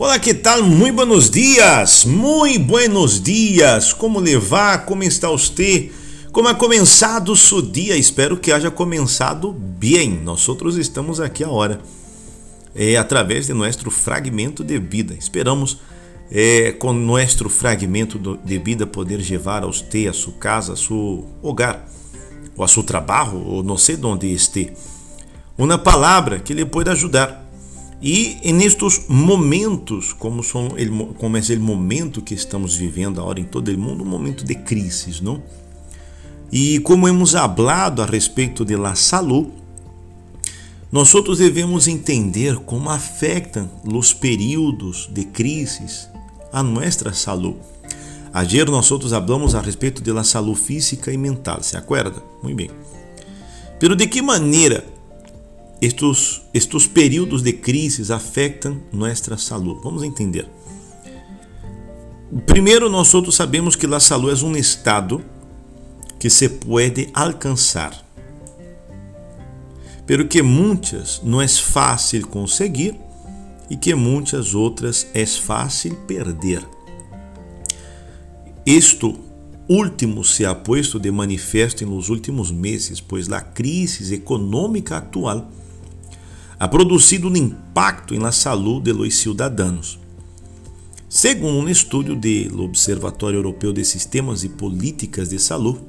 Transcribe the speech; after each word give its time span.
Olá, 0.00 0.16
que 0.16 0.32
tal? 0.32 0.62
Muito 0.62 0.94
buenos 0.94 1.28
dias, 1.28 2.04
muito 2.04 2.64
buenos 2.64 3.20
dias. 3.20 3.92
Como 3.92 4.20
levar? 4.20 4.86
Como 4.86 5.02
está 5.02 5.28
você? 5.28 5.90
Como 6.30 6.46
ha 6.46 6.54
começado 6.54 7.32
o 7.32 7.36
seu 7.36 7.60
dia? 7.60 7.96
Espero 7.96 8.36
que 8.36 8.52
haja 8.52 8.70
começado 8.70 9.52
bem. 9.52 10.10
Nós 10.22 10.48
outros 10.48 10.76
estamos 10.76 11.20
aqui 11.20 11.42
a 11.42 11.50
hora, 11.50 11.80
é, 12.76 12.96
através 12.96 13.48
de 13.48 13.52
nosso 13.52 13.90
fragmento 13.90 14.62
de 14.62 14.78
vida. 14.78 15.14
Esperamos 15.14 15.78
é, 16.30 16.70
com 16.70 16.92
nosso 16.92 17.48
fragmento 17.48 18.38
de 18.44 18.56
vida 18.56 18.86
poder 18.86 19.16
levar 19.16 19.64
a 19.64 19.66
você, 19.66 20.06
a 20.06 20.12
sua 20.12 20.34
casa, 20.34 20.74
a 20.74 20.76
seu 20.76 21.26
hogar, 21.42 21.84
ou 22.56 22.64
a 22.64 22.68
seu 22.68 22.84
trabalho, 22.84 23.44
ou 23.44 23.64
não 23.64 23.76
sei 23.76 23.98
onde 24.00 24.32
esteja, 24.32 24.74
uma 25.58 25.76
palavra 25.76 26.38
que 26.38 26.54
lhe 26.54 26.64
pode 26.64 26.88
ajudar 26.88 27.47
e 28.00 28.52
nestes 28.52 29.06
momentos, 29.08 30.12
como, 30.12 30.42
são, 30.42 30.68
como 31.18 31.36
é 31.36 31.40
o 31.40 31.60
momento 31.60 32.22
que 32.22 32.34
estamos 32.34 32.76
vivendo 32.76 33.20
agora 33.20 33.40
em 33.40 33.44
todo 33.44 33.68
o 33.68 33.78
mundo, 33.78 34.04
um 34.04 34.06
momento 34.06 34.44
de 34.44 34.54
crise, 34.54 35.22
não? 35.22 35.42
E 36.50 36.78
como 36.80 37.08
hemos 37.08 37.34
hablado 37.34 38.00
a 38.00 38.06
respeito 38.06 38.64
de 38.64 38.76
la 38.76 38.94
salud, 38.94 39.48
nós 40.90 41.14
outros 41.14 41.38
devemos 41.38 41.88
entender 41.88 42.56
como 42.60 42.88
afetam 42.88 43.68
os 43.84 44.14
períodos 44.14 45.08
de 45.12 45.24
crises 45.24 46.08
a 46.52 46.62
nossa 46.62 47.12
saúde. 47.12 47.58
Ayer 48.32 48.70
nós 48.70 48.90
outros 48.90 49.12
hablamos 49.12 49.54
a 49.54 49.60
respeito 49.60 50.02
de 50.02 50.12
la 50.12 50.22
salud 50.22 50.54
física 50.54 51.12
e 51.12 51.18
mental, 51.18 51.62
se 51.62 51.76
acuerda? 51.76 52.22
Muito 52.42 52.56
bem. 52.56 52.70
Pero 53.80 53.96
de 53.96 54.06
que 54.06 54.22
maneira 54.22 54.84
estes, 55.80 56.42
estes 56.52 56.86
períodos 56.86 57.42
de 57.42 57.52
crise 57.52 58.12
afetam 58.12 58.80
nossa 58.92 59.36
saúde. 59.36 59.80
Vamos 59.82 60.02
entender. 60.02 60.48
Primeiro, 62.46 62.90
nós 62.90 63.14
outros 63.14 63.36
sabemos 63.36 63.74
que 63.74 63.86
a 63.86 64.00
saúde 64.00 64.42
é 64.42 64.44
um 64.44 64.56
estado 64.56 65.22
que 66.18 66.28
se 66.28 66.48
pode 66.48 67.08
alcançar, 67.14 68.04
pero 70.04 70.26
que 70.26 70.42
muitas 70.42 71.22
não 71.22 71.40
é 71.40 71.48
fácil 71.48 72.26
conseguir 72.26 72.98
e 73.70 73.76
que 73.76 73.94
muitas 73.94 74.54
outras 74.54 75.06
é 75.14 75.24
fácil 75.24 75.94
perder. 76.06 76.66
Isto 78.66 79.18
último 79.68 80.24
se 80.24 80.44
ha 80.44 80.54
posto 80.54 80.98
de 80.98 81.10
manifesto 81.10 81.86
nos 81.86 82.08
últimos 82.08 82.50
meses, 82.50 83.00
pois 83.00 83.30
a 83.30 83.40
crise 83.40 84.14
econômica 84.14 84.96
atual 84.96 85.50
ha 86.58 86.66
produzido 86.66 87.28
um 87.28 87.36
impacto 87.36 88.18
na 88.18 88.32
saúde 88.32 88.92
dos 88.92 89.14
cidadãos. 89.14 89.98
Segundo 91.08 91.58
um 91.58 91.68
estudo 91.68 92.16
do 92.16 92.64
Observatório 92.64 93.38
Europeu 93.38 93.72
de 93.72 93.84
Sistemas 93.84 94.44
e 94.44 94.48
Políticas 94.48 95.28
de 95.28 95.38
Saúde, 95.38 95.80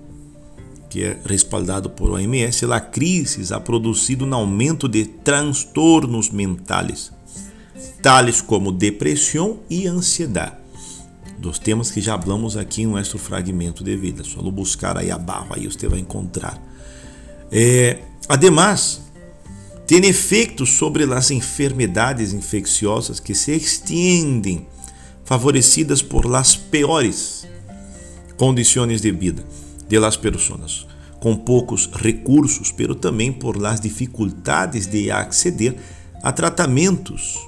que 0.89 1.03
é 1.03 1.20
respaldado 1.26 1.89
por 1.89 2.11
OMS, 2.11 2.66
a 2.72 2.80
crise 2.80 3.53
ha 3.53 3.59
produzido 3.59 4.26
um 4.26 4.34
aumento 4.34 4.88
de 4.88 5.06
transtornos 5.06 6.30
mentais, 6.30 7.11
tais 8.02 8.39
como 8.39 8.72
depressão 8.72 9.59
e 9.70 9.88
ansiedade. 9.88 10.58
Dos 11.38 11.58
temas 11.58 11.89
que 11.89 12.02
já 12.02 12.20
falamos 12.20 12.58
aqui 12.58 12.83
em 12.83 12.88
nosso 12.88 13.17
fragmento 13.17 13.83
de 13.83 13.95
vida. 13.95 14.23
Só 14.23 14.42
buscar 14.42 14.98
aí 14.98 15.09
abaixo, 15.09 15.48
aí 15.52 15.67
você 15.67 15.88
vai 15.88 16.00
encontrar. 16.00 16.61
É, 17.52 18.00
además, 18.28 19.09
tem 19.90 20.06
efeitos 20.06 20.70
sobre 20.70 21.04
as 21.12 21.32
enfermidades 21.32 22.32
infecciosas 22.32 23.20
que 23.20 23.34
se 23.34 23.52
extendem, 23.54 24.68
favorecidas 25.26 26.04
por 26.04 26.28
las 26.28 26.56
peores 26.56 27.48
condições 28.38 29.02
de 29.02 29.11
vida 29.11 29.44
de 29.88 29.98
las 29.98 30.16
com 31.20 31.36
poucos 31.36 31.89
recursos, 31.92 32.72
pero 32.72 32.94
também 32.94 33.32
por 33.32 33.58
las 33.58 33.82
dificuldades 33.82 34.86
de 34.86 35.10
acceder 35.10 35.76
a 36.21 36.32
tratamentos 36.32 37.39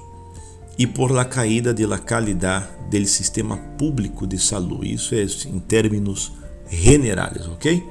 e 0.76 0.84
por 0.84 1.12
la 1.12 1.26
caída 1.26 1.72
de 1.72 1.86
la 1.86 2.00
calidad 2.00 2.68
del 2.90 3.06
sistema 3.06 3.56
público 3.78 4.26
de 4.26 4.40
saúde. 4.40 4.92
Isso 4.92 5.14
é 5.14 5.22
em 5.22 5.60
termos 5.60 6.32
generais, 6.68 7.46
ok? 7.46 7.84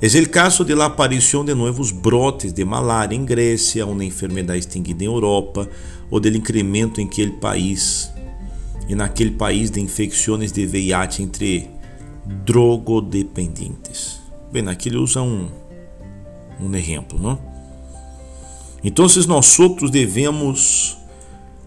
É 0.00 0.06
o 0.06 0.28
caso 0.28 0.62
de 0.62 0.74
la 0.74 0.86
aparição 0.86 1.42
de 1.42 1.54
novos 1.54 1.90
brotes 1.90 2.52
de 2.52 2.64
malária 2.66 3.14
em 3.14 3.24
Grécia, 3.24 3.86
uma 3.86 4.04
enfermidade 4.04 4.58
extinguida 4.58 5.02
em 5.02 5.06
Europa, 5.06 5.66
ou 6.10 6.20
do 6.20 6.28
incremento 6.28 7.00
em 7.00 7.06
aquele 7.06 7.32
país 7.32 8.10
e 8.86 8.94
naquele 8.94 9.30
país 9.30 9.70
de 9.70 9.80
infecções 9.80 10.52
de 10.52 10.66
VIH 10.66 11.22
entre 11.22 11.70
drogodependentes. 12.44 14.20
Bem, 14.52 14.68
aqui 14.68 14.90
ele 14.90 14.98
usa 14.98 15.22
um, 15.22 15.48
um 16.60 16.74
exemplo, 16.74 17.18
não? 17.18 17.38
Então, 18.84 19.06
nós 19.26 19.58
outros 19.58 19.90
devemos 19.90 20.98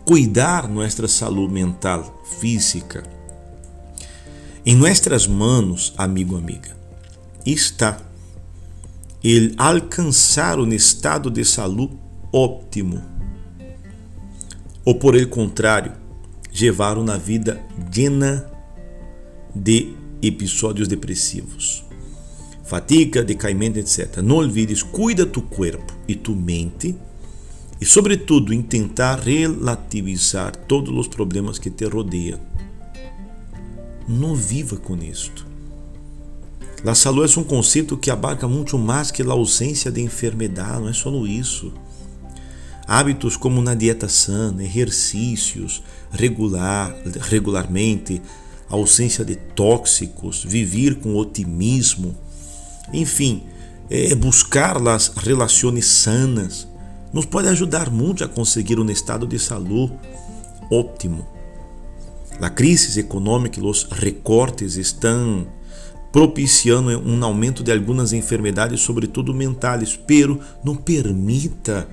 cuidar 0.06 0.68
nossa 0.70 1.08
saúde 1.08 1.52
mental, 1.52 2.24
física. 2.40 3.04
Em 4.64 4.76
nossas 4.76 5.26
mãos, 5.26 5.94
amigo, 5.98 6.38
amiga, 6.38 6.78
está 7.46 7.98
ele 9.24 9.54
alcançar 9.58 10.60
um 10.60 10.72
estado 10.72 11.30
de 11.30 11.44
saúde 11.44 11.98
óptimo. 12.32 13.02
Ou 14.86 14.96
por 14.96 15.16
el 15.16 15.28
contrário, 15.28 15.94
levar 16.60 16.98
uma 16.98 17.18
vida 17.18 17.62
llena 17.94 18.50
de 19.54 19.94
episódios 20.22 20.88
depressivos, 20.88 21.84
fatiga, 22.64 23.24
decaimento, 23.24 23.80
etc. 23.80 24.18
Não 24.18 24.38
olvides, 24.38 24.84
cuida 24.84 25.26
tu 25.26 25.42
corpo 25.42 25.94
e 26.08 26.16
tu 26.16 26.36
mente 26.36 26.96
e, 27.80 27.86
sobretudo, 27.86 28.52
tentar 28.64 29.20
relativizar 29.20 30.56
todos 30.56 30.96
os 30.96 31.08
problemas 31.08 31.58
que 31.58 31.70
te 31.70 31.86
rodeiam. 31.86 32.40
Não 34.08 34.36
viva 34.36 34.76
com 34.78 34.98
isto. 34.98 35.49
La 36.84 36.96
salud 36.96 37.30
é 37.30 37.40
um 37.40 37.44
conceito 37.44 37.98
que 37.98 38.10
abarca 38.10 38.48
muito 38.48 38.78
mais 38.78 39.12
que 39.12 39.22
a 39.22 39.32
ausência 39.32 39.92
de 39.92 40.02
enfermidade, 40.02 40.82
não 40.82 40.90
é 40.90 40.94
só 40.94 41.12
isso. 41.26 41.74
Hábitos 42.88 43.36
como 43.36 43.62
na 43.62 43.76
dieta 43.76 44.08
sana, 44.08 44.64
exercícios 44.64 45.84
regular, 46.10 46.96
regularmente, 47.22 48.22
ausência 48.70 49.26
de 49.26 49.36
tóxicos, 49.36 50.44
viver 50.44 50.96
com 50.96 51.16
otimismo, 51.16 52.16
enfim, 52.94 53.44
é 53.90 54.16
buscar 54.16 54.78
as 54.88 55.10
relações 55.10 55.86
sanas, 55.86 56.68
nos 57.12 57.26
pode 57.26 57.48
ajudar 57.50 57.90
muito 57.90 58.24
a 58.24 58.28
conseguir 58.28 58.80
um 58.80 58.90
estado 58.90 59.28
de 59.28 59.38
saúde 59.38 59.94
óptimo. 60.72 61.28
A 62.40 62.50
crise 62.50 62.98
econômica 63.00 63.60
e 63.60 63.64
os 63.64 63.84
recortes 63.84 64.78
estão 64.78 65.46
propiciando 66.12 66.90
um 67.00 67.24
aumento 67.24 67.64
de 67.64 67.72
algumas 67.72 68.14
enfermidades, 68.14 68.82
sobretudo 68.82 69.34
mentais, 69.34 69.96
pero 69.96 70.40
não 70.64 70.76
permita 70.76 71.88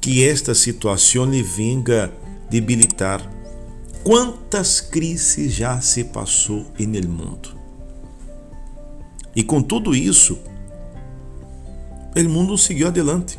que 0.00 0.24
esta 0.24 0.54
situação 0.54 1.24
lhe 1.24 1.42
venga 1.42 2.12
debilitar. 2.48 3.20
Quantas 4.04 4.80
crises 4.80 5.52
já 5.52 5.80
se 5.80 6.04
passou 6.04 6.66
no 6.78 7.08
mundo? 7.08 7.58
E 9.34 9.42
com 9.42 9.60
tudo 9.60 9.94
isso, 9.94 10.38
o 12.16 12.28
mundo 12.28 12.56
seguiu 12.56 12.86
adelante. 12.86 13.38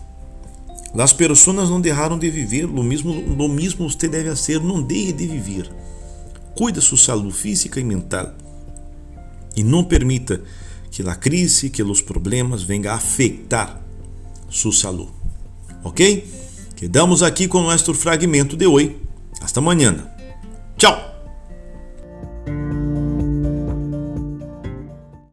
As 0.93 1.13
pessoas 1.13 1.69
não 1.69 1.79
deixaram 1.79 2.17
de 2.17 2.29
viver, 2.29 2.65
o 2.65 2.83
mesmo, 2.83 3.11
o 3.11 3.47
mesmo 3.47 3.89
você 3.89 4.07
deve 4.07 4.35
ser, 4.35 4.59
não 4.59 4.81
deixe 4.81 5.13
de 5.13 5.27
viver. 5.27 5.69
Cuida 6.55 6.81
sua 6.81 6.97
saúde 6.97 7.31
física 7.31 7.79
e 7.79 7.83
mental 7.83 8.33
e 9.55 9.63
não 9.63 9.83
permita 9.83 10.41
que 10.91 11.07
a 11.07 11.15
crise, 11.15 11.69
que 11.69 11.83
os 11.83 12.01
problemas 12.01 12.63
venham 12.63 12.91
a 12.91 12.95
afetar 12.95 13.81
sua 14.49 14.73
saúde. 14.73 15.11
Ok? 15.83 16.27
Quedamos 16.75 17.21
aqui 17.23 17.47
com 17.47 17.61
nosso 17.61 17.93
fragmento 17.93 18.57
de 18.57 18.65
hoje. 18.65 18.95
Hasta 19.41 19.59
amanhã. 19.59 20.09
Tchau! 20.77 21.08